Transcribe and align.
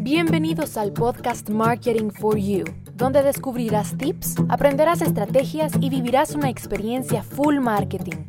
Bienvenidos 0.00 0.76
al 0.76 0.92
podcast 0.92 1.48
Marketing 1.48 2.10
for 2.10 2.36
You, 2.36 2.64
donde 2.94 3.22
descubrirás 3.22 3.96
tips, 3.96 4.34
aprenderás 4.50 5.00
estrategias 5.00 5.72
y 5.80 5.88
vivirás 5.88 6.34
una 6.34 6.50
experiencia 6.50 7.22
full 7.22 7.58
marketing. 7.58 8.26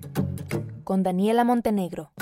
Con 0.86 1.04
Daniela 1.04 1.44
Montenegro. 1.44 2.14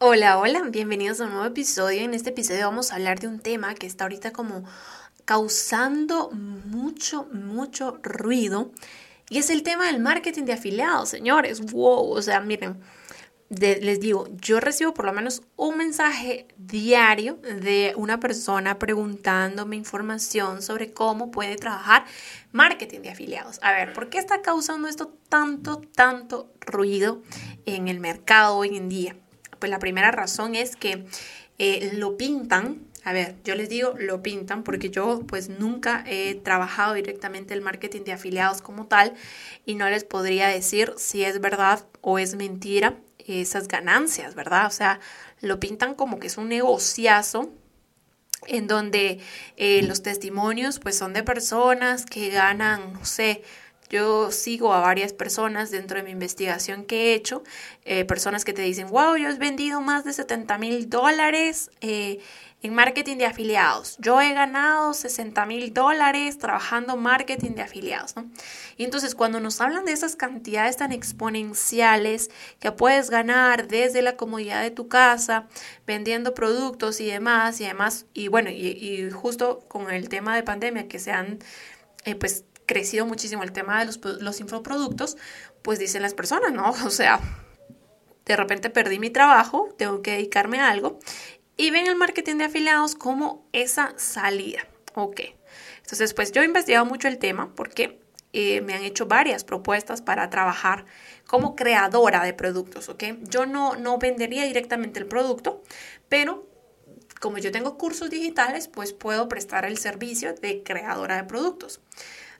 Hola, 0.00 0.38
hola, 0.38 0.64
bienvenidos 0.70 1.22
a 1.22 1.24
un 1.24 1.30
nuevo 1.30 1.46
episodio. 1.46 2.02
En 2.02 2.12
este 2.12 2.28
episodio 2.28 2.66
vamos 2.66 2.92
a 2.92 2.96
hablar 2.96 3.18
de 3.18 3.28
un 3.28 3.40
tema 3.40 3.74
que 3.74 3.86
está 3.86 4.04
ahorita 4.04 4.32
como 4.32 4.64
causando 5.24 6.30
mucho, 6.30 7.26
mucho 7.32 7.98
ruido. 8.02 8.70
Y 9.30 9.38
es 9.38 9.48
el 9.48 9.62
tema 9.62 9.86
del 9.86 10.00
marketing 10.00 10.44
de 10.44 10.52
afiliados, 10.52 11.08
señores. 11.08 11.72
Wow, 11.72 12.10
o 12.10 12.20
sea, 12.20 12.40
miren, 12.40 12.80
les 13.50 14.00
digo, 14.00 14.28
yo 14.40 14.60
recibo 14.60 14.92
por 14.92 15.06
lo 15.06 15.12
menos 15.12 15.42
un 15.56 15.78
mensaje 15.78 16.46
diario 16.58 17.36
de 17.36 17.94
una 17.96 18.20
persona 18.20 18.78
preguntándome 18.78 19.76
información 19.76 20.60
sobre 20.60 20.92
cómo 20.92 21.30
puede 21.30 21.56
trabajar 21.56 22.04
marketing 22.52 23.00
de 23.00 23.10
afiliados. 23.10 23.58
A 23.62 23.72
ver, 23.72 23.94
¿por 23.94 24.10
qué 24.10 24.18
está 24.18 24.42
causando 24.42 24.86
esto 24.86 25.14
tanto, 25.28 25.80
tanto 25.94 26.52
ruido 26.60 27.22
en 27.64 27.88
el 27.88 28.00
mercado 28.00 28.56
hoy 28.56 28.76
en 28.76 28.90
día? 28.90 29.16
Pues 29.58 29.70
la 29.70 29.78
primera 29.78 30.10
razón 30.10 30.54
es 30.54 30.76
que 30.76 31.06
eh, 31.58 31.90
lo 31.94 32.16
pintan 32.16 32.86
a 33.04 33.12
ver, 33.14 33.36
yo 33.42 33.54
les 33.54 33.70
digo, 33.70 33.94
lo 33.98 34.22
pintan 34.22 34.62
porque 34.64 34.90
yo 34.90 35.22
pues 35.26 35.48
nunca 35.48 36.04
he 36.06 36.34
trabajado 36.34 36.92
directamente 36.92 37.54
el 37.54 37.62
marketing 37.62 38.02
de 38.02 38.12
afiliados 38.12 38.60
como 38.60 38.86
tal 38.86 39.14
y 39.64 39.76
no 39.76 39.88
les 39.88 40.04
podría 40.04 40.48
decir 40.48 40.92
si 40.98 41.24
es 41.24 41.40
verdad 41.40 41.86
o 42.02 42.18
es 42.18 42.34
mentira 42.34 42.98
esas 43.28 43.68
ganancias, 43.68 44.34
¿verdad? 44.34 44.66
O 44.66 44.70
sea, 44.70 45.00
lo 45.40 45.60
pintan 45.60 45.94
como 45.94 46.18
que 46.18 46.26
es 46.26 46.38
un 46.38 46.48
negociazo 46.48 47.50
en 48.46 48.66
donde 48.66 49.20
eh, 49.56 49.82
los 49.82 50.02
testimonios 50.02 50.78
pues 50.78 50.96
son 50.96 51.12
de 51.12 51.22
personas 51.22 52.06
que 52.06 52.30
ganan, 52.30 52.92
no 52.92 53.04
sé, 53.04 53.42
yo 53.90 54.30
sigo 54.30 54.72
a 54.72 54.80
varias 54.80 55.12
personas 55.12 55.70
dentro 55.70 55.98
de 55.98 56.04
mi 56.04 56.10
investigación 56.10 56.84
que 56.84 57.12
he 57.12 57.14
hecho, 57.14 57.42
eh, 57.84 58.04
personas 58.04 58.44
que 58.44 58.52
te 58.52 58.62
dicen, 58.62 58.88
wow, 58.88 59.16
yo 59.16 59.28
he 59.28 59.34
vendido 59.34 59.80
más 59.80 60.04
de 60.04 60.12
70 60.12 60.58
mil 60.58 60.90
dólares 60.90 61.70
eh, 61.80 62.20
en 62.60 62.74
marketing 62.74 63.18
de 63.18 63.26
afiliados. 63.26 63.96
Yo 63.98 64.20
he 64.20 64.32
ganado 64.32 64.92
60 64.92 65.46
mil 65.46 65.72
dólares 65.72 66.38
trabajando 66.38 66.96
marketing 66.96 67.52
de 67.52 67.62
afiliados. 67.62 68.16
¿no? 68.16 68.28
Y 68.76 68.84
entonces 68.84 69.14
cuando 69.14 69.38
nos 69.38 69.60
hablan 69.60 69.84
de 69.84 69.92
esas 69.92 70.16
cantidades 70.16 70.76
tan 70.76 70.90
exponenciales 70.90 72.30
que 72.58 72.72
puedes 72.72 73.10
ganar 73.10 73.68
desde 73.68 74.02
la 74.02 74.16
comodidad 74.16 74.62
de 74.62 74.72
tu 74.72 74.88
casa, 74.88 75.46
vendiendo 75.86 76.34
productos 76.34 77.00
y 77.00 77.06
demás, 77.06 77.60
y 77.60 77.64
además, 77.64 78.06
y 78.12 78.28
bueno, 78.28 78.50
y, 78.50 79.08
justo 79.12 79.60
con 79.68 79.90
el 79.90 80.08
tema 80.08 80.34
de 80.34 80.42
pandemia 80.42 80.88
que 80.88 80.98
se 80.98 81.12
han, 81.12 81.38
eh, 82.04 82.16
pues, 82.16 82.44
crecido 82.68 83.06
muchísimo 83.06 83.42
el 83.42 83.50
tema 83.50 83.80
de 83.80 83.86
los, 83.86 83.98
los 84.20 84.38
infoproductos, 84.38 85.16
pues 85.62 85.80
dicen 85.80 86.02
las 86.02 86.14
personas, 86.14 86.52
¿no? 86.52 86.70
O 86.86 86.90
sea, 86.90 87.20
de 88.24 88.36
repente 88.36 88.70
perdí 88.70 89.00
mi 89.00 89.10
trabajo, 89.10 89.74
tengo 89.76 90.02
que 90.02 90.12
dedicarme 90.12 90.60
a 90.60 90.68
algo 90.68 91.00
y 91.56 91.70
ven 91.70 91.88
el 91.88 91.96
marketing 91.96 92.36
de 92.36 92.44
afiliados 92.44 92.94
como 92.94 93.48
esa 93.52 93.94
salida. 93.96 94.60
Ok. 94.94 95.22
Entonces, 95.78 96.14
pues 96.14 96.30
yo 96.30 96.42
he 96.42 96.44
investigado 96.44 96.84
mucho 96.84 97.08
el 97.08 97.18
tema 97.18 97.52
porque 97.54 97.98
eh, 98.32 98.60
me 98.60 98.74
han 98.74 98.82
hecho 98.82 99.06
varias 99.06 99.42
propuestas 99.42 100.02
para 100.02 100.28
trabajar 100.28 100.84
como 101.26 101.56
creadora 101.56 102.22
de 102.22 102.34
productos, 102.34 102.88
¿ok? 102.90 103.04
Yo 103.22 103.46
no, 103.46 103.76
no 103.76 103.98
vendería 103.98 104.44
directamente 104.44 105.00
el 105.00 105.06
producto, 105.06 105.62
pero 106.08 106.46
como 107.20 107.38
yo 107.38 107.50
tengo 107.50 107.78
cursos 107.78 108.10
digitales, 108.10 108.68
pues 108.68 108.92
puedo 108.92 109.28
prestar 109.28 109.64
el 109.64 109.78
servicio 109.78 110.34
de 110.34 110.62
creadora 110.62 111.16
de 111.16 111.24
productos. 111.24 111.80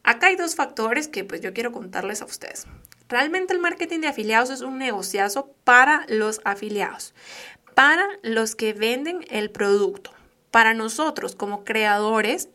Acá 0.02 0.28
hay 0.28 0.36
dos 0.36 0.54
factores 0.54 1.08
que 1.08 1.24
pues 1.24 1.40
yo 1.40 1.52
quiero 1.52 1.72
contarles 1.72 2.22
a 2.22 2.24
ustedes. 2.24 2.66
Realmente 3.08 3.54
el 3.54 3.60
marketing 3.60 4.00
de 4.00 4.08
afiliados 4.08 4.50
es 4.50 4.60
un 4.60 4.78
negociazo 4.78 5.54
para 5.64 6.04
los 6.08 6.40
afiliados 6.44 7.14
para 7.78 8.08
los 8.24 8.56
que 8.56 8.72
venden 8.72 9.24
el 9.30 9.52
producto. 9.52 10.10
Para 10.50 10.74
nosotros 10.74 11.36
como 11.36 11.62
creadores, 11.62 12.48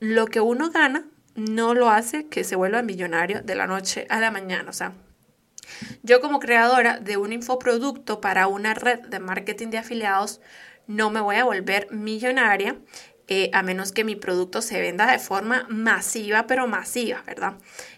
lo 0.00 0.28
que 0.28 0.40
uno 0.40 0.70
gana 0.70 1.04
no 1.34 1.74
lo 1.74 1.90
hace 1.90 2.28
que 2.28 2.42
se 2.42 2.56
vuelva 2.56 2.80
millonario 2.80 3.42
de 3.42 3.54
la 3.54 3.66
noche 3.66 4.06
a 4.08 4.18
la 4.18 4.30
mañana. 4.30 4.70
O 4.70 4.72
sea, 4.72 4.94
yo 6.02 6.22
como 6.22 6.40
creadora 6.40 6.98
de 7.00 7.18
un 7.18 7.34
infoproducto 7.34 8.22
para 8.22 8.46
una 8.46 8.72
red 8.72 9.00
de 9.00 9.18
marketing 9.18 9.68
de 9.68 9.76
afiliados, 9.76 10.40
no 10.86 11.10
me 11.10 11.20
voy 11.20 11.36
a 11.36 11.44
volver 11.44 11.88
millonaria 11.90 12.78
eh, 13.28 13.50
a 13.52 13.62
menos 13.62 13.92
que 13.92 14.04
mi 14.04 14.16
producto 14.16 14.62
se 14.62 14.80
venda 14.80 15.10
de 15.10 15.18
forma 15.18 15.66
masiva, 15.68 16.46
pero 16.46 16.66
masiva, 16.66 17.22
¿verdad? 17.26 17.54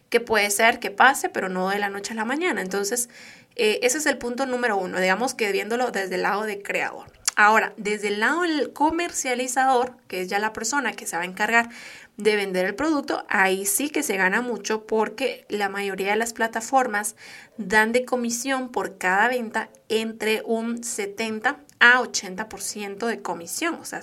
Que 0.08 0.20
puede 0.20 0.50
ser 0.50 0.78
que 0.78 0.90
pase, 0.90 1.28
pero 1.28 1.48
no 1.48 1.68
de 1.68 1.78
la 1.78 1.90
noche 1.90 2.14
a 2.14 2.16
la 2.16 2.24
mañana. 2.24 2.62
Entonces, 2.62 3.08
eh, 3.56 3.80
ese 3.82 3.98
es 3.98 4.06
el 4.06 4.18
punto 4.18 4.46
número 4.46 4.76
uno, 4.76 5.00
digamos 5.00 5.34
que 5.34 5.52
viéndolo 5.52 5.90
desde 5.90 6.14
el 6.14 6.22
lado 6.22 6.44
de 6.44 6.62
creador. 6.62 7.06
Ahora, 7.40 7.72
desde 7.76 8.08
el 8.08 8.20
lado 8.20 8.42
del 8.42 8.72
comercializador, 8.72 9.96
que 10.08 10.22
es 10.22 10.28
ya 10.28 10.40
la 10.40 10.52
persona 10.52 10.92
que 10.92 11.06
se 11.06 11.16
va 11.16 11.22
a 11.22 11.26
encargar 11.26 11.68
de 12.16 12.34
vender 12.34 12.66
el 12.66 12.74
producto, 12.74 13.24
ahí 13.28 13.64
sí 13.64 13.90
que 13.90 14.02
se 14.02 14.16
gana 14.16 14.42
mucho 14.42 14.86
porque 14.86 15.46
la 15.48 15.68
mayoría 15.68 16.10
de 16.10 16.16
las 16.16 16.32
plataformas 16.32 17.14
dan 17.56 17.92
de 17.92 18.04
comisión 18.04 18.70
por 18.70 18.98
cada 18.98 19.28
venta 19.28 19.70
entre 19.88 20.42
un 20.44 20.82
70 20.82 21.60
a 21.78 22.00
80% 22.00 23.06
de 23.06 23.22
comisión. 23.22 23.74
O 23.76 23.84
sea, 23.84 24.00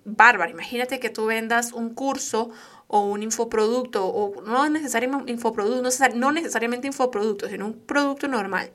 es 0.00 0.14
bárbaro. 0.16 0.50
Imagínate 0.50 1.00
que 1.00 1.10
tú 1.10 1.26
vendas 1.26 1.72
un 1.72 1.94
curso 1.94 2.50
o 2.86 3.02
un 3.02 3.22
infoproducto, 3.22 4.06
o 4.06 4.42
no 4.42 4.68
necesariamente 4.68 5.30
infoproducto, 5.30 6.16
no 6.16 6.32
necesariamente 6.32 6.88
infoproducto, 6.88 7.48
sino 7.48 7.66
un 7.66 7.74
producto 7.74 8.26
normal 8.26 8.72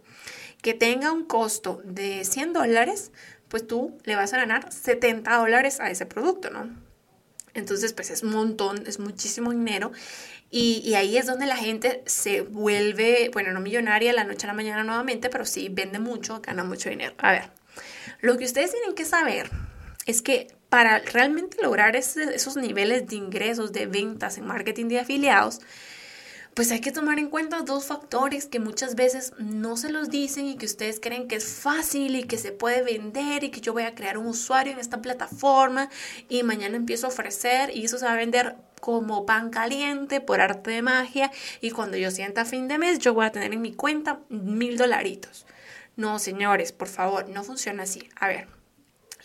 que 0.62 0.74
tenga 0.74 1.12
un 1.12 1.26
costo 1.26 1.82
de 1.84 2.26
100 2.26 2.54
dólares, 2.54 3.12
pues 3.50 3.68
tú 3.68 3.98
le 4.04 4.16
vas 4.16 4.34
a 4.34 4.38
ganar 4.38 4.72
70 4.72 5.38
dólares 5.38 5.80
a 5.80 5.92
ese 5.92 6.06
producto, 6.06 6.50
¿no? 6.50 6.76
Entonces, 7.54 7.94
pues 7.94 8.10
es 8.10 8.24
un 8.24 8.32
montón, 8.32 8.84
es 8.88 8.98
muchísimo 8.98 9.52
dinero. 9.52 9.92
Y, 10.50 10.82
y, 10.84 10.96
ahí 10.96 11.18
es 11.18 11.26
donde 11.26 11.46
la 11.46 11.56
gente 11.56 12.02
se 12.06 12.42
vuelve, 12.42 13.30
bueno, 13.32 13.52
no 13.52 13.60
millonaria 13.60 14.12
la 14.14 14.24
noche 14.24 14.46
a 14.46 14.48
la 14.48 14.54
mañana 14.54 14.84
nuevamente, 14.84 15.30
pero 15.30 15.46
sí 15.46 15.70
vende 15.70 16.00
mucho, 16.00 16.42
gana 16.42 16.64
mucho 16.64 16.90
dinero. 16.90 17.14
A 17.20 17.32
ver, 17.32 17.52
lo 18.22 18.38
que 18.38 18.46
ustedes 18.46 18.72
tienen 18.72 18.96
que 18.96 19.06
saber 19.06 19.52
es 20.06 20.22
que 20.22 20.55
para 20.70 21.00
realmente 21.00 21.62
lograr 21.62 21.96
esos 21.96 22.58
niveles 22.58 23.08
de 23.08 23.16
ingresos, 23.16 23.72
de 23.72 23.86
ventas 23.86 24.38
en 24.38 24.46
marketing 24.46 24.88
de 24.88 25.00
afiliados, 25.00 25.62
pues 26.56 26.72
hay 26.72 26.80
que 26.80 26.94
tomar 26.94 27.20
en 27.20 27.30
cuenta 27.30 27.64
dos 27.64 27.86
factores 27.86 28.46
que 28.46 28.62
muchas 28.62 28.96
veces 28.96 29.34
no 29.38 29.76
se 29.76 29.92
los 29.92 30.10
dicen 30.10 30.48
y 30.48 30.56
que 30.56 30.66
ustedes 30.66 31.02
creen 31.02 31.28
que 31.28 31.36
es 31.36 31.46
fácil 31.46 32.16
y 32.16 32.24
que 32.24 32.38
se 32.38 32.54
puede 32.54 32.82
vender 32.82 33.44
y 33.44 33.52
que 33.52 33.60
yo 33.60 33.74
voy 33.74 33.84
a 33.84 33.94
crear 33.94 34.18
un 34.18 34.28
usuario 34.28 34.72
en 34.72 34.80
esta 34.80 35.02
plataforma 35.02 35.90
y 36.30 36.44
mañana 36.44 36.78
empiezo 36.78 37.08
a 37.08 37.10
ofrecer 37.10 37.76
y 37.76 37.84
eso 37.84 37.98
se 37.98 38.06
va 38.06 38.14
a 38.14 38.18
vender 38.18 38.56
como 38.80 39.26
pan 39.26 39.50
caliente 39.50 40.22
por 40.22 40.40
arte 40.40 40.72
de 40.72 40.82
magia 40.82 41.30
y 41.60 41.72
cuando 41.72 41.98
yo 41.98 42.10
sienta 42.10 42.46
fin 42.46 42.70
de 42.70 42.78
mes 42.78 43.00
yo 43.00 43.14
voy 43.14 43.26
a 43.26 43.34
tener 43.34 43.52
en 43.52 43.62
mi 43.62 43.74
cuenta 43.74 44.22
mil 44.30 44.78
dolaritos. 44.78 45.46
No, 45.98 46.20
señores, 46.20 46.72
por 46.72 46.88
favor, 46.88 47.28
no 47.28 47.44
funciona 47.44 47.84
así. 47.84 48.08
A 48.16 48.30
ver, 48.30 48.48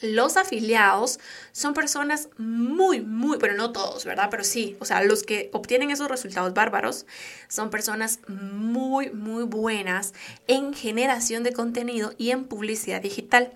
los 0.03 0.37
afiliados 0.37 1.21
son 1.53 1.75
personas 1.75 2.29
muy, 2.39 3.01
muy, 3.01 3.39
pero 3.39 3.55
no 3.55 3.73
todos, 3.73 4.05
¿verdad? 4.05 4.29
Pero 4.31 4.45
sí, 4.45 4.77
o 4.81 4.85
sea, 4.85 5.03
los 5.03 5.23
que 5.23 5.51
obtienen 5.53 5.91
esos 5.91 6.09
resultados 6.09 6.55
bárbaros 6.55 7.07
son 7.49 7.71
personas 7.71 8.21
muy, 8.29 9.11
muy 9.11 9.45
buenas 9.45 10.15
en 10.47 10.73
generación 10.73 11.43
de 11.43 11.53
contenido 11.53 12.13
y 12.19 12.31
en 12.31 12.45
publicidad 12.45 13.03
digital. 13.03 13.53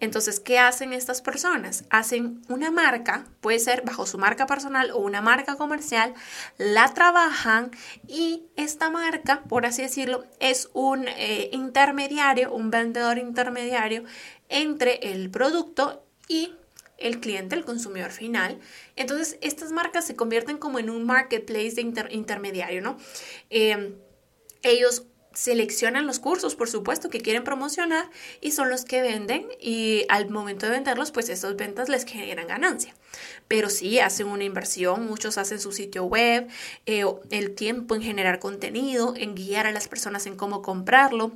Entonces, 0.00 0.40
¿qué 0.40 0.58
hacen 0.58 0.92
estas 0.92 1.22
personas? 1.22 1.84
Hacen 1.90 2.42
una 2.48 2.70
marca, 2.70 3.24
puede 3.40 3.58
ser 3.58 3.82
bajo 3.82 4.06
su 4.06 4.18
marca 4.18 4.46
personal 4.46 4.90
o 4.90 4.98
una 4.98 5.20
marca 5.20 5.56
comercial, 5.56 6.14
la 6.58 6.92
trabajan 6.94 7.70
y 8.06 8.44
esta 8.56 8.90
marca, 8.90 9.42
por 9.48 9.66
así 9.66 9.82
decirlo, 9.82 10.26
es 10.40 10.70
un 10.74 11.08
eh, 11.08 11.50
intermediario, 11.52 12.52
un 12.52 12.70
vendedor 12.70 13.18
intermediario 13.18 14.04
entre 14.48 15.12
el 15.12 15.30
producto 15.30 16.04
y 16.28 16.52
el 16.98 17.20
cliente, 17.20 17.54
el 17.54 17.64
consumidor 17.64 18.10
final. 18.10 18.58
Entonces, 18.96 19.38
estas 19.40 19.72
marcas 19.72 20.06
se 20.06 20.16
convierten 20.16 20.58
como 20.58 20.78
en 20.78 20.90
un 20.90 21.06
marketplace 21.06 21.72
de 21.72 22.08
intermediario, 22.10 22.82
¿no? 22.82 22.98
Eh, 23.50 23.94
ellos 24.62 25.04
seleccionan 25.38 26.04
los 26.08 26.18
cursos, 26.18 26.56
por 26.56 26.68
supuesto, 26.68 27.10
que 27.10 27.20
quieren 27.20 27.44
promocionar 27.44 28.10
y 28.40 28.50
son 28.50 28.70
los 28.70 28.84
que 28.84 29.02
venden 29.02 29.46
y 29.60 30.04
al 30.08 30.28
momento 30.30 30.66
de 30.66 30.72
venderlos, 30.72 31.12
pues 31.12 31.28
esas 31.28 31.54
ventas 31.54 31.88
les 31.88 32.04
generan 32.04 32.48
ganancia. 32.48 32.92
Pero 33.46 33.70
sí, 33.70 34.00
hacen 34.00 34.26
una 34.26 34.42
inversión, 34.42 35.06
muchos 35.06 35.38
hacen 35.38 35.60
su 35.60 35.70
sitio 35.70 36.04
web, 36.04 36.48
eh, 36.86 37.04
el 37.30 37.54
tiempo 37.54 37.94
en 37.94 38.02
generar 38.02 38.40
contenido, 38.40 39.14
en 39.16 39.36
guiar 39.36 39.68
a 39.68 39.72
las 39.72 39.86
personas 39.86 40.26
en 40.26 40.34
cómo 40.34 40.60
comprarlo. 40.60 41.30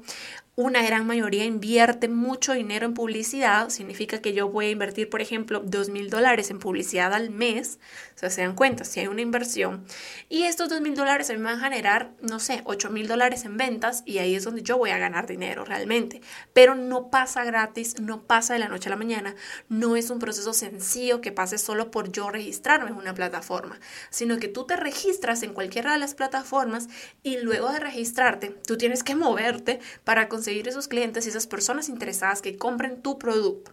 Una 0.55 0.83
gran 0.83 1.07
mayoría 1.07 1.47
invierte 1.47 2.09
mucho 2.09 2.53
dinero 2.53 2.85
en 2.85 2.93
publicidad. 2.93 3.71
Significa 3.71 4.21
que 4.21 4.35
yo 4.35 4.51
voy 4.51 4.67
a 4.67 4.71
invertir, 4.71 5.09
por 5.09 5.23
ejemplo, 5.23 5.63
dos 5.65 5.89
mil 5.89 6.11
dólares 6.11 6.51
en 6.51 6.59
publicidad 6.59 7.15
al 7.15 7.31
mes. 7.31 7.79
O 8.15 8.19
sea, 8.19 8.29
se 8.29 8.43
dan 8.43 8.55
cuenta, 8.55 8.85
si 8.85 9.01
hay 9.01 9.07
una 9.07 9.23
inversión. 9.23 9.87
Y 10.29 10.43
estos 10.43 10.69
dos 10.69 10.83
mil 10.83 10.95
dólares 10.95 11.31
me 11.31 11.39
van 11.39 11.59
a 11.59 11.65
generar, 11.65 12.13
no 12.21 12.39
sé, 12.39 12.61
ocho 12.65 12.91
mil 12.91 13.09
dólares 13.09 13.47
en 13.47 13.57
ventas 13.57 14.03
y 14.05 14.19
ahí 14.19 14.35
es 14.35 14.45
donde 14.45 14.63
yo 14.63 14.77
voy 14.77 14.91
a 14.91 14.99
ganar 14.99 15.27
dinero 15.27 15.65
realmente. 15.65 16.21
Pero 16.53 16.75
no 16.75 17.09
pasa 17.09 17.45
gratis, 17.45 17.99
no 17.99 18.23
pasa 18.25 18.53
de 18.53 18.59
la 18.59 18.69
noche 18.69 18.91
a 18.91 18.91
la 18.91 18.97
mañana. 18.97 19.35
No 19.71 19.97
es 19.97 20.11
un 20.11 20.19
proceso 20.19 20.53
sencillo 20.53 21.23
que 21.23 21.33
pase 21.33 21.57
solo 21.57 21.91
por 21.91 22.13
yo 22.13 22.29
registrarme 22.29 22.91
en 22.91 22.97
una 22.97 23.15
plataforma, 23.15 23.81
sino 24.11 24.37
que 24.37 24.49
tú 24.49 24.67
te 24.67 24.77
registras 24.77 25.43
en 25.43 25.55
cualquiera 25.55 25.95
de 25.95 25.99
las 25.99 26.15
plataformas 26.15 26.89
y 27.23 27.39
luego 27.39 27.73
de 27.73 27.81
registrarte, 27.81 28.49
tú 28.67 28.77
tienes 28.77 29.03
que 29.03 29.15
moverte 29.15 29.81
para 30.05 30.29
conseguir 30.29 30.42
conseguir 30.43 30.67
esos 30.67 30.89
clientes 30.89 31.25
y 31.25 31.29
esas 31.29 31.47
personas 31.47 31.89
interesadas 31.89 32.43
que 32.43 32.59
compren 32.59 33.01
tu 33.01 33.17
producto. 33.17 33.71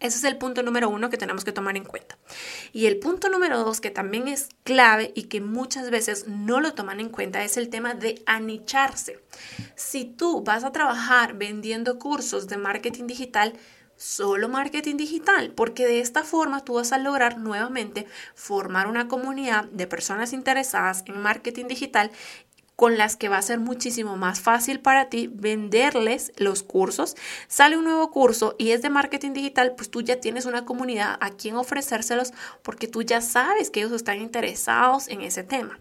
Ese 0.00 0.18
es 0.18 0.24
el 0.24 0.38
punto 0.38 0.64
número 0.64 0.88
uno 0.88 1.08
que 1.08 1.16
tenemos 1.16 1.44
que 1.44 1.52
tomar 1.52 1.76
en 1.76 1.84
cuenta. 1.84 2.18
Y 2.72 2.86
el 2.86 2.98
punto 2.98 3.28
número 3.28 3.62
dos, 3.62 3.80
que 3.80 3.92
también 3.92 4.26
es 4.26 4.48
clave 4.64 5.12
y 5.14 5.24
que 5.28 5.40
muchas 5.40 5.90
veces 5.90 6.26
no 6.26 6.60
lo 6.60 6.74
toman 6.74 6.98
en 6.98 7.10
cuenta, 7.10 7.44
es 7.44 7.56
el 7.56 7.68
tema 7.68 7.94
de 7.94 8.20
anicharse. 8.26 9.20
Si 9.76 10.04
tú 10.04 10.42
vas 10.42 10.64
a 10.64 10.72
trabajar 10.72 11.34
vendiendo 11.34 12.00
cursos 12.00 12.48
de 12.48 12.56
marketing 12.56 13.06
digital, 13.06 13.52
solo 13.94 14.48
marketing 14.48 14.96
digital, 14.96 15.52
porque 15.52 15.86
de 15.86 16.00
esta 16.00 16.24
forma 16.24 16.64
tú 16.64 16.74
vas 16.74 16.90
a 16.90 16.98
lograr 16.98 17.38
nuevamente 17.38 18.08
formar 18.34 18.88
una 18.88 19.06
comunidad 19.06 19.66
de 19.66 19.86
personas 19.86 20.32
interesadas 20.32 21.04
en 21.06 21.20
marketing 21.20 21.66
digital 21.68 22.10
con 22.76 22.98
las 22.98 23.16
que 23.16 23.28
va 23.28 23.38
a 23.38 23.42
ser 23.42 23.60
muchísimo 23.60 24.16
más 24.16 24.40
fácil 24.40 24.80
para 24.80 25.08
ti 25.08 25.30
venderles 25.32 26.32
los 26.36 26.62
cursos. 26.62 27.16
Sale 27.46 27.76
un 27.76 27.84
nuevo 27.84 28.10
curso 28.10 28.56
y 28.58 28.70
es 28.70 28.82
de 28.82 28.90
marketing 28.90 29.32
digital, 29.32 29.74
pues 29.76 29.90
tú 29.90 30.02
ya 30.02 30.20
tienes 30.20 30.46
una 30.46 30.64
comunidad 30.64 31.16
a 31.20 31.30
quien 31.30 31.56
ofrecérselos 31.56 32.32
porque 32.62 32.88
tú 32.88 33.02
ya 33.02 33.20
sabes 33.20 33.70
que 33.70 33.80
ellos 33.80 33.92
están 33.92 34.20
interesados 34.20 35.08
en 35.08 35.20
ese 35.20 35.44
tema. 35.44 35.78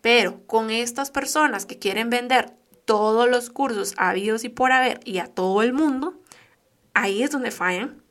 Pero 0.00 0.44
con 0.46 0.70
estas 0.70 1.10
personas 1.10 1.66
que 1.66 1.78
quieren 1.78 2.10
vender 2.10 2.52
todos 2.84 3.28
los 3.28 3.50
cursos 3.50 3.94
habidos 3.96 4.44
y 4.44 4.48
por 4.48 4.72
haber 4.72 5.00
y 5.04 5.18
a 5.18 5.26
todo 5.26 5.62
el 5.62 5.72
mundo, 5.72 6.20
ahí 6.94 7.22
es 7.22 7.30
donde 7.30 7.50
fallan. 7.50 8.02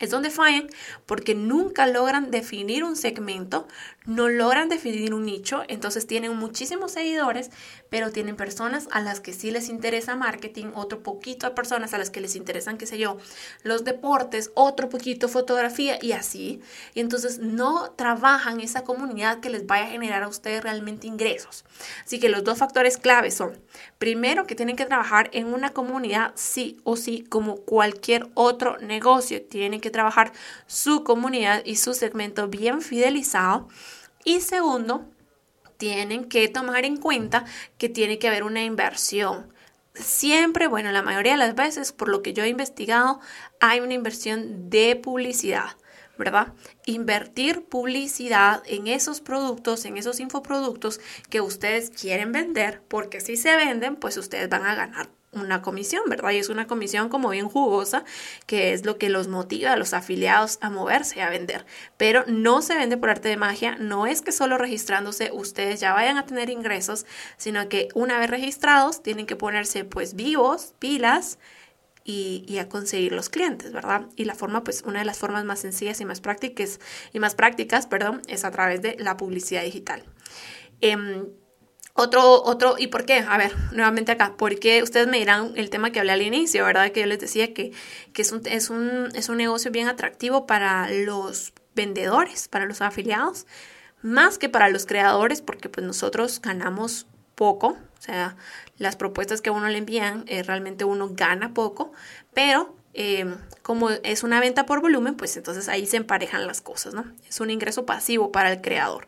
Es 0.00 0.10
donde 0.10 0.30
fallan 0.30 0.68
porque 1.06 1.36
nunca 1.36 1.86
logran 1.86 2.32
definir 2.32 2.82
un 2.82 2.96
segmento, 2.96 3.68
no 4.06 4.28
logran 4.28 4.68
definir 4.68 5.14
un 5.14 5.24
nicho, 5.24 5.62
entonces 5.68 6.06
tienen 6.06 6.36
muchísimos 6.36 6.92
seguidores, 6.92 7.50
pero 7.88 8.10
tienen 8.10 8.36
personas 8.36 8.86
a 8.90 9.00
las 9.00 9.20
que 9.20 9.32
sí 9.32 9.50
les 9.50 9.70
interesa 9.70 10.14
marketing, 10.14 10.72
otro 10.74 11.02
poquito 11.02 11.46
a 11.46 11.54
personas 11.54 11.94
a 11.94 11.98
las 11.98 12.10
que 12.10 12.20
les 12.20 12.36
interesan, 12.36 12.76
qué 12.76 12.86
sé 12.86 12.98
yo, 12.98 13.16
los 13.62 13.84
deportes, 13.84 14.50
otro 14.54 14.90
poquito 14.90 15.28
fotografía 15.28 15.98
y 16.02 16.12
así. 16.12 16.60
Y 16.92 17.00
entonces 17.00 17.38
no 17.38 17.92
trabajan 17.92 18.60
esa 18.60 18.84
comunidad 18.84 19.40
que 19.40 19.48
les 19.48 19.66
vaya 19.66 19.84
a 19.84 19.90
generar 19.90 20.22
a 20.22 20.28
ustedes 20.28 20.62
realmente 20.62 21.06
ingresos. 21.06 21.64
Así 22.04 22.20
que 22.20 22.28
los 22.28 22.44
dos 22.44 22.58
factores 22.58 22.98
claves 22.98 23.34
son, 23.34 23.58
primero, 23.98 24.46
que 24.46 24.54
tienen 24.54 24.76
que 24.76 24.84
trabajar 24.84 25.30
en 25.32 25.46
una 25.46 25.70
comunidad 25.70 26.32
sí 26.34 26.78
o 26.84 26.96
sí, 26.96 27.24
como 27.28 27.56
cualquier 27.56 28.28
otro 28.34 28.76
negocio. 28.78 29.42
Tienen 29.42 29.80
que 29.80 29.90
trabajar 29.90 30.32
su 30.66 31.04
comunidad 31.04 31.62
y 31.64 31.76
su 31.76 31.94
segmento 31.94 32.48
bien 32.48 32.82
fidelizado. 32.82 33.68
Y 34.24 34.40
segundo, 34.40 35.04
tienen 35.76 36.24
que 36.24 36.48
tomar 36.48 36.84
en 36.84 36.96
cuenta 36.96 37.44
que 37.78 37.88
tiene 37.88 38.18
que 38.18 38.28
haber 38.28 38.44
una 38.44 38.64
inversión. 38.64 39.52
Siempre, 39.94 40.66
bueno, 40.66 40.90
la 40.92 41.02
mayoría 41.02 41.32
de 41.32 41.38
las 41.38 41.54
veces, 41.54 41.92
por 41.92 42.08
lo 42.08 42.22
que 42.22 42.32
yo 42.32 42.42
he 42.42 42.48
investigado, 42.48 43.20
hay 43.60 43.80
una 43.80 43.94
inversión 43.94 44.70
de 44.70 44.96
publicidad. 44.96 45.76
¿verdad? 46.16 46.52
Invertir 46.86 47.64
publicidad 47.64 48.62
en 48.66 48.86
esos 48.86 49.20
productos, 49.20 49.84
en 49.84 49.96
esos 49.96 50.20
infoproductos 50.20 51.00
que 51.28 51.40
ustedes 51.40 51.90
quieren 51.90 52.30
vender, 52.30 52.82
porque 52.86 53.20
si 53.20 53.36
se 53.36 53.56
venden, 53.56 53.96
pues 53.96 54.16
ustedes 54.16 54.48
van 54.48 54.64
a 54.64 54.76
ganar 54.76 55.08
una 55.34 55.62
comisión, 55.62 56.02
¿verdad? 56.08 56.30
Y 56.30 56.38
es 56.38 56.48
una 56.48 56.66
comisión 56.66 57.08
como 57.08 57.30
bien 57.30 57.48
jugosa, 57.48 58.04
que 58.46 58.72
es 58.72 58.84
lo 58.84 58.98
que 58.98 59.08
los 59.08 59.28
motiva 59.28 59.72
a 59.72 59.76
los 59.76 59.94
afiliados 59.94 60.58
a 60.60 60.70
moverse, 60.70 61.22
a 61.22 61.30
vender. 61.30 61.66
Pero 61.96 62.24
no 62.26 62.62
se 62.62 62.76
vende 62.76 62.96
por 62.96 63.10
arte 63.10 63.28
de 63.28 63.36
magia, 63.36 63.76
no 63.78 64.06
es 64.06 64.22
que 64.22 64.32
solo 64.32 64.58
registrándose 64.58 65.30
ustedes 65.32 65.80
ya 65.80 65.92
vayan 65.92 66.18
a 66.18 66.26
tener 66.26 66.50
ingresos, 66.50 67.06
sino 67.36 67.68
que 67.68 67.88
una 67.94 68.18
vez 68.18 68.30
registrados 68.30 69.02
tienen 69.02 69.26
que 69.26 69.36
ponerse 69.36 69.84
pues 69.84 70.14
vivos, 70.14 70.74
pilas, 70.78 71.38
y, 72.04 72.58
a 72.58 72.68
conseguir 72.68 73.12
los 73.12 73.30
clientes, 73.30 73.72
¿verdad? 73.72 74.06
Y 74.14 74.26
la 74.26 74.34
forma, 74.34 74.62
pues 74.62 74.82
una 74.86 74.98
de 74.98 75.04
las 75.06 75.18
formas 75.18 75.44
más 75.44 75.60
sencillas 75.60 76.00
y 76.00 76.04
más 76.04 76.20
prácticas, 76.20 76.78
y 77.12 77.18
más 77.18 77.34
prácticas, 77.34 77.86
perdón, 77.86 78.20
es 78.28 78.44
a 78.44 78.50
través 78.50 78.82
de 78.82 78.96
la 78.98 79.16
publicidad 79.16 79.62
digital. 79.62 80.04
Em, 80.80 81.26
otro, 81.96 82.42
otro, 82.42 82.74
¿y 82.76 82.88
por 82.88 83.06
qué? 83.06 83.24
A 83.28 83.38
ver, 83.38 83.52
nuevamente 83.72 84.10
acá, 84.10 84.34
porque 84.36 84.82
ustedes 84.82 85.06
me 85.06 85.18
dirán 85.18 85.52
el 85.54 85.70
tema 85.70 85.90
que 85.90 86.00
hablé 86.00 86.12
al 86.12 86.22
inicio, 86.22 86.64
¿verdad? 86.64 86.90
Que 86.90 87.00
yo 87.00 87.06
les 87.06 87.20
decía 87.20 87.54
que, 87.54 87.72
es, 88.16 88.32
un, 88.32 88.42
es, 88.46 88.68
un, 88.68 89.10
es 89.14 89.28
un 89.28 89.36
negocio 89.36 89.70
bien 89.70 89.86
atractivo 89.86 90.44
para 90.44 90.90
los 90.90 91.52
vendedores, 91.76 92.48
para 92.48 92.66
los 92.66 92.80
afiliados, 92.80 93.46
más 94.02 94.38
que 94.38 94.48
para 94.48 94.68
los 94.70 94.86
creadores, 94.86 95.40
porque 95.40 95.68
pues 95.68 95.86
nosotros 95.86 96.40
ganamos 96.42 97.06
poco, 97.36 97.68
o 97.68 98.02
sea, 98.02 98.36
las 98.76 98.96
propuestas 98.96 99.40
que 99.40 99.50
uno 99.50 99.68
le 99.68 99.78
envían, 99.78 100.24
eh, 100.26 100.42
realmente 100.42 100.84
uno 100.84 101.10
gana 101.12 101.54
poco, 101.54 101.92
pero 102.32 102.74
em, 102.92 103.36
como 103.62 103.90
es 103.90 104.24
una 104.24 104.40
venta 104.40 104.66
por 104.66 104.80
volumen, 104.80 105.14
pues 105.14 105.36
entonces 105.36 105.68
ahí 105.68 105.86
se 105.86 105.96
emparejan 105.96 106.46
las 106.46 106.60
cosas, 106.60 106.92
¿no? 106.92 107.04
Es 107.28 107.40
un 107.40 107.50
ingreso 107.50 107.86
pasivo 107.86 108.32
para 108.32 108.52
el 108.52 108.60
creador. 108.60 109.06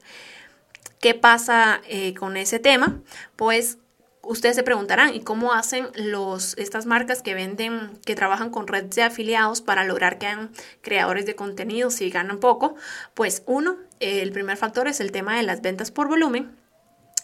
¿Qué 1.01 1.15
pasa 1.15 1.81
eh, 1.89 2.15
con 2.15 2.37
ese 2.37 2.59
tema? 2.59 3.01
Pues 3.37 3.79
ustedes 4.23 4.57
se 4.57 4.63
preguntarán, 4.63 5.15
¿y 5.15 5.21
cómo 5.21 5.53
hacen 5.53 5.89
los, 5.95 6.57
estas 6.59 6.87
marcas 6.87 7.23
que 7.23 7.35
venden, 7.35 7.99
que 8.05 8.15
trabajan 8.15 8.51
con 8.51 8.67
redes 8.67 8.97
de 8.97 9.03
afiliados 9.03 9.61
para 9.61 9.85
lograr 9.85 10.19
que 10.19 10.27
hayan 10.27 10.51
creadores 10.83 11.27
de 11.27 11.37
contenido 11.37 11.91
si 11.91 12.11
ganan 12.11 12.41
poco? 12.41 12.75
Pues 13.15 13.43
uno, 13.47 13.77
el 14.01 14.33
primer 14.33 14.57
factor 14.57 14.89
es 14.89 15.01
el 15.01 15.13
tema 15.13 15.37
de 15.37 15.43
las 15.43 15.63
ventas 15.63 15.91
por 15.91 16.09
volumen. 16.09 16.57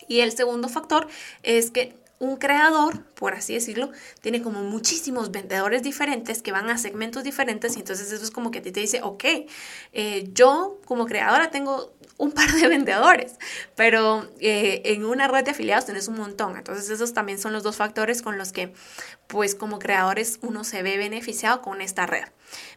Y 0.08 0.20
el 0.20 0.32
segundo 0.32 0.69
factor 0.69 1.06
es 1.43 1.70
que 1.70 1.94
un 2.22 2.36
creador, 2.36 3.02
por 3.14 3.34
así 3.34 3.54
decirlo, 3.54 3.90
tiene 4.20 4.42
como 4.42 4.62
muchísimos 4.62 5.32
vendedores 5.32 5.82
diferentes 5.82 6.40
que 6.40 6.52
van 6.52 6.70
a 6.70 6.78
segmentos 6.78 7.24
diferentes 7.24 7.76
y 7.76 7.80
entonces 7.80 8.12
eso 8.12 8.22
es 8.22 8.30
como 8.30 8.52
que 8.52 8.60
a 8.60 8.62
ti 8.62 8.70
te 8.70 8.78
dice, 8.78 9.00
ok, 9.02 9.24
eh, 9.93 10.29
yo 10.32 10.79
como 10.84 11.06
creadora 11.06 11.50
tengo 11.50 11.93
un 12.19 12.31
par 12.31 12.52
de 12.52 12.69
vendedores, 12.69 13.34
pero 13.74 14.31
eh, 14.38 14.82
en 14.84 15.05
una 15.05 15.26
red 15.26 15.43
de 15.44 15.50
afiliados 15.50 15.86
tenés 15.86 16.06
un 16.06 16.14
montón. 16.14 16.56
Entonces 16.56 16.88
esos 16.91 17.12
también 17.12 17.41
son 17.41 17.52
los 17.52 17.64
dos 17.64 17.74
factores 17.74 18.22
con 18.22 18.38
los 18.38 18.52
que 18.52 18.72
pues 19.26 19.56
como 19.56 19.81
creadores 19.81 20.38
uno 20.43 20.62
se 20.62 20.84
ve 20.84 20.98
beneficiado 20.98 21.60
con 21.60 21.81
esta 21.81 22.06
red. 22.06 22.26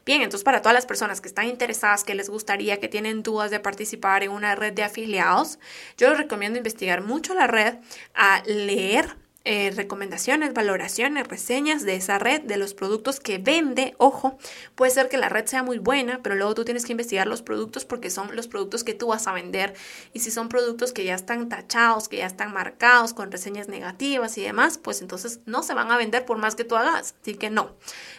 Bien, 0.07 0.23
entonces 0.23 0.43
para 0.43 0.63
todas 0.63 0.73
las 0.73 0.87
personas 0.87 1.21
que 1.21 1.27
están 1.27 1.45
interesadas, 1.45 2.03
que 2.03 2.15
les 2.15 2.29
gustaría, 2.29 2.79
que 2.79 2.87
tienen 2.87 3.21
dudas 3.21 3.51
de 3.51 3.59
participar 3.59 4.23
en 4.23 4.31
una 4.31 4.55
red 4.55 4.73
de 4.73 4.81
afiliados, 4.81 5.59
yo 5.99 6.09
les 6.09 6.17
recomiendo 6.17 6.57
investigar 6.57 7.03
mucho 7.03 7.35
la 7.35 7.45
red, 7.45 7.75
a 8.15 8.41
leer 8.47 9.23
eh, 9.47 9.71
recomendaciones, 9.75 10.53
valoraciones, 10.53 11.27
reseñas 11.27 11.83
de 11.83 11.95
esa 11.95 12.17
red, 12.17 12.41
de 12.41 12.57
los 12.57 12.73
productos 12.73 13.19
que 13.19 13.37
vende. 13.37 13.93
Ojo, 13.99 14.39
puede 14.73 14.91
ser 14.91 15.07
que 15.07 15.17
la 15.17 15.29
red 15.29 15.45
sea 15.45 15.61
muy 15.61 15.77
buena, 15.77 16.21
pero 16.23 16.33
luego 16.33 16.55
tú 16.55 16.65
tienes 16.65 16.83
que 16.83 16.93
investigar 16.93 17.27
los 17.27 17.43
productos 17.43 17.85
porque 17.85 18.09
son 18.09 18.35
los 18.35 18.47
productos 18.47 18.83
que 18.83 18.95
tú 18.95 19.07
vas 19.07 19.27
a 19.27 19.33
vender. 19.33 19.75
Y 20.13 20.21
si 20.21 20.31
son 20.31 20.49
productos 20.49 20.93
que 20.93 21.05
ya 21.05 21.13
están 21.13 21.47
tachados, 21.47 22.09
que 22.09 22.17
ya 22.17 22.25
están 22.25 22.53
marcados 22.53 23.13
con 23.13 23.31
reseñas 23.31 23.67
negativas 23.67 24.35
y 24.39 24.41
demás, 24.41 24.79
pues 24.79 25.01
entonces 25.01 25.39
no 25.45 25.61
se 25.61 25.75
van 25.75 25.91
a 25.91 25.97
vender 25.97 26.25
por 26.25 26.37
más 26.37 26.55
que 26.55 26.63
tú 26.63 26.75
hagas. 26.75 27.13
Así 27.21 27.35
que 27.35 27.51
no. 27.51 27.75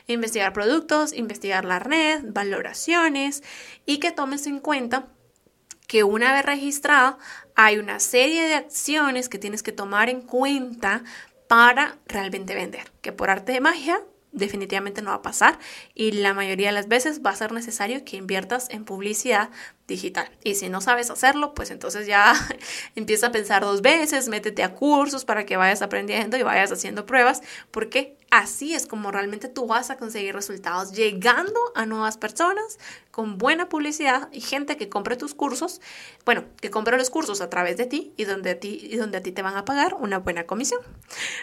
Investigar 0.06 0.52
productos, 0.52 1.12
investigar 1.12 1.64
la 1.64 1.80
red, 1.80 2.20
valoraciones 2.24 3.42
y 3.84 3.98
que 3.98 4.12
tomes 4.12 4.46
en 4.46 4.60
cuenta 4.60 5.08
que 5.86 6.04
una 6.04 6.32
vez 6.32 6.44
registrada 6.44 7.18
hay 7.54 7.78
una 7.78 8.00
serie 8.00 8.44
de 8.44 8.54
acciones 8.54 9.28
que 9.28 9.38
tienes 9.38 9.62
que 9.62 9.72
tomar 9.72 10.08
en 10.08 10.20
cuenta 10.20 11.04
para 11.48 11.98
realmente 12.06 12.54
vender, 12.54 12.92
que 13.00 13.12
por 13.12 13.30
arte 13.30 13.52
de 13.52 13.60
magia 13.60 14.00
definitivamente 14.36 15.00
no 15.00 15.10
va 15.10 15.16
a 15.16 15.22
pasar 15.22 15.58
y 15.94 16.12
la 16.12 16.34
mayoría 16.34 16.68
de 16.68 16.74
las 16.74 16.88
veces 16.88 17.22
va 17.24 17.30
a 17.30 17.36
ser 17.36 17.52
necesario 17.52 18.04
que 18.04 18.16
inviertas 18.16 18.68
en 18.70 18.84
publicidad 18.84 19.48
digital. 19.88 20.30
Y 20.44 20.56
si 20.56 20.68
no 20.68 20.80
sabes 20.82 21.10
hacerlo, 21.10 21.54
pues 21.54 21.70
entonces 21.70 22.06
ya 22.06 22.34
empieza 22.94 23.28
a 23.28 23.32
pensar 23.32 23.62
dos 23.62 23.80
veces, 23.80 24.28
métete 24.28 24.62
a 24.62 24.74
cursos 24.74 25.24
para 25.24 25.46
que 25.46 25.56
vayas 25.56 25.80
aprendiendo 25.80 26.36
y 26.36 26.42
vayas 26.42 26.70
haciendo 26.70 27.06
pruebas, 27.06 27.40
porque 27.70 28.18
así 28.30 28.74
es 28.74 28.86
como 28.86 29.10
realmente 29.10 29.48
tú 29.48 29.66
vas 29.66 29.90
a 29.90 29.96
conseguir 29.96 30.34
resultados, 30.34 30.92
llegando 30.92 31.58
a 31.74 31.86
nuevas 31.86 32.16
personas 32.16 32.78
con 33.10 33.38
buena 33.38 33.68
publicidad 33.68 34.28
y 34.32 34.40
gente 34.40 34.76
que 34.76 34.88
compre 34.88 35.16
tus 35.16 35.34
cursos, 35.34 35.80
bueno, 36.24 36.44
que 36.60 36.70
compre 36.70 36.98
los 36.98 37.08
cursos 37.08 37.40
a 37.40 37.48
través 37.48 37.76
de 37.76 37.86
ti 37.86 38.12
y 38.16 38.24
donde 38.24 38.50
a 38.50 38.60
ti, 38.60 38.78
y 38.82 38.96
donde 38.96 39.18
a 39.18 39.22
ti 39.22 39.32
te 39.32 39.42
van 39.42 39.56
a 39.56 39.64
pagar 39.64 39.94
una 39.94 40.18
buena 40.18 40.44
comisión. 40.44 40.80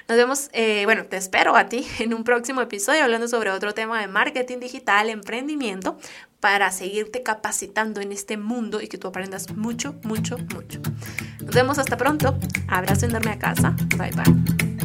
Nos 0.07 0.17
vemos, 0.17 0.49
eh, 0.53 0.83
bueno, 0.85 1.05
te 1.05 1.17
espero 1.17 1.55
a 1.55 1.69
ti 1.69 1.87
en 1.99 2.13
un 2.13 2.23
próximo 2.23 2.61
episodio 2.61 3.03
hablando 3.03 3.27
sobre 3.27 3.49
otro 3.49 3.73
tema 3.73 3.99
de 3.99 4.07
marketing 4.07 4.59
digital, 4.59 5.09
emprendimiento, 5.09 5.97
para 6.39 6.71
seguirte 6.71 7.23
capacitando 7.23 8.01
en 8.01 8.11
este 8.11 8.35
mundo 8.35 8.81
y 8.81 8.89
que 8.89 8.97
tú 8.97 9.07
aprendas 9.07 9.49
mucho, 9.55 9.95
mucho, 10.03 10.37
mucho. 10.53 10.81
Nos 11.39 11.55
vemos 11.55 11.79
hasta 11.79 11.95
pronto. 11.95 12.37
Abrazo 12.67 13.05
enorme 13.05 13.31
a 13.31 13.39
casa. 13.39 13.73
Bye 13.97 14.11
bye. 14.11 14.62